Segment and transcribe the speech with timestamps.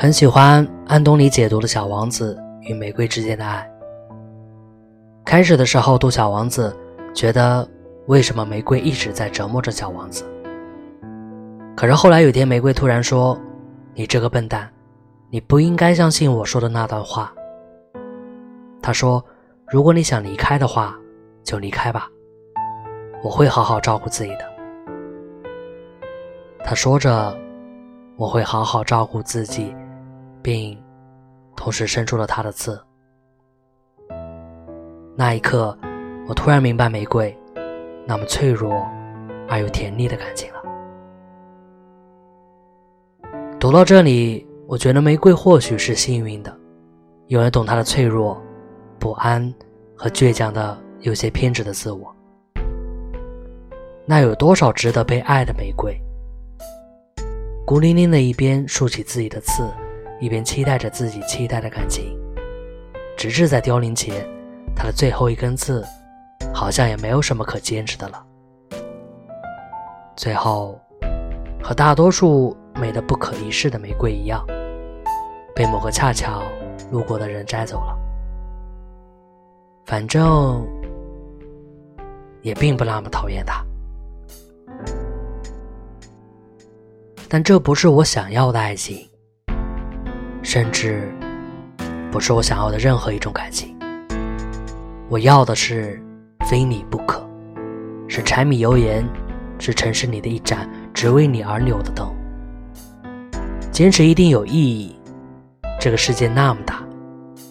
[0.00, 3.68] 很喜欢安东尼解读的小王子与玫瑰之间的爱。
[5.24, 6.72] 开始的时候读小王子，
[7.12, 7.68] 觉得
[8.06, 10.24] 为什么玫瑰一直在折磨着小王子？
[11.76, 13.36] 可是后来有天，玫瑰突然说
[13.92, 14.70] ：“你这个笨蛋，
[15.30, 17.34] 你不应该相信我说的那段话。”
[18.80, 19.22] 他说
[19.66, 20.96] ：“如果你想离开的话，
[21.42, 22.08] 就离开吧，
[23.24, 24.44] 我会好好照顾自己的。”
[26.62, 27.36] 他说着
[28.16, 29.74] ：“我会好好照顾自己。”
[30.42, 30.80] 并
[31.56, 32.80] 同时伸出了他的刺。
[35.16, 35.76] 那一刻，
[36.28, 37.36] 我突然明白玫瑰
[38.06, 38.86] 那么脆弱
[39.48, 40.62] 而又甜蜜的感情了。
[43.58, 46.56] 读到这里，我觉得玫瑰或许是幸运的，
[47.26, 48.40] 有人懂她的脆弱、
[49.00, 49.52] 不安
[49.96, 52.14] 和倔强的有些偏执的自我。
[54.06, 56.00] 那有多少值得被爱的玫瑰，
[57.66, 59.68] 孤零零的一边竖起自己的刺？
[60.20, 62.18] 一边期待着自己期待的感情，
[63.16, 64.26] 直至在凋零前，
[64.74, 65.84] 他的最后一根刺，
[66.52, 68.26] 好像也没有什么可坚持的了。
[70.16, 70.80] 最后，
[71.62, 74.44] 和大多数美得不可一世的玫瑰一样，
[75.54, 76.42] 被某个恰巧
[76.90, 77.96] 路过的人摘走了。
[79.86, 80.66] 反正
[82.42, 83.64] 也并不那么讨厌他，
[87.28, 89.08] 但这不是我想要的爱情。
[90.48, 91.12] 甚至
[92.10, 93.76] 不是我想要的任何一种感情。
[95.10, 96.02] 我要的是
[96.48, 97.22] 非你不可，
[98.08, 99.06] 是柴米油盐，
[99.58, 102.10] 是城市里的一盏只为你而扭的灯。
[103.70, 104.98] 坚持一定有意义。
[105.78, 106.82] 这个世界那么大，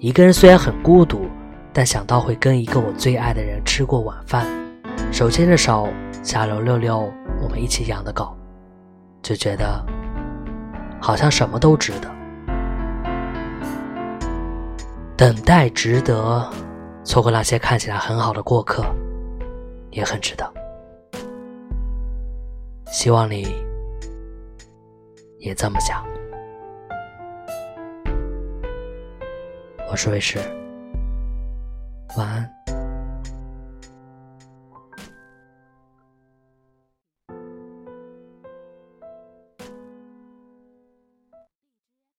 [0.00, 1.28] 一个人虽然很孤独，
[1.72, 4.44] 但想到会跟一个我最爱的人吃过晚饭，
[5.12, 5.88] 手牵着手
[6.24, 7.08] 下楼遛遛
[7.40, 8.36] 我们一起养的狗，
[9.22, 9.80] 就觉得
[11.00, 12.19] 好像什么都值得。
[15.20, 16.50] 等待值得，
[17.04, 18.82] 错过那些看起来很好的过客，
[19.90, 20.50] 也很值得。
[22.86, 23.54] 希望你
[25.38, 26.02] 也这么想。
[29.90, 30.38] 我是卫士，
[32.16, 32.59] 晚安。